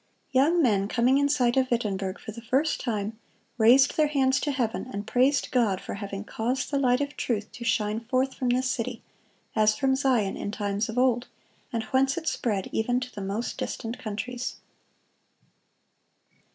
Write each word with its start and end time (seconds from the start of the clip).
Young 0.31 0.63
men, 0.63 0.87
coming 0.87 1.19
in 1.19 1.29
sight 1.29 1.55
of 1.57 1.69
Wittenberg 1.69 2.19
for 2.19 2.31
the 2.31 2.41
first 2.41 2.81
time, 2.81 3.19
"raised 3.59 3.95
their 3.97 4.07
hands 4.07 4.39
to 4.39 4.51
heaven, 4.51 4.89
and 4.91 5.05
praised 5.05 5.51
God 5.51 5.79
for 5.79 5.93
having 5.93 6.23
caused 6.23 6.71
the 6.71 6.79
light 6.79 7.01
of 7.01 7.15
truth 7.15 7.51
to 7.51 7.63
shine 7.63 7.99
forth 7.99 8.33
from 8.33 8.49
this 8.49 8.67
city, 8.67 9.03
as 9.55 9.75
from 9.77 9.95
Zion 9.95 10.35
in 10.35 10.49
times 10.49 10.89
of 10.89 10.97
old, 10.97 11.27
and 11.71 11.83
whence 11.83 12.17
it 12.17 12.27
spread 12.27 12.67
even 12.71 12.99
to 12.99 13.13
the 13.13 13.21
most 13.21 13.59
distant 13.59 13.99
countries." 13.99 14.55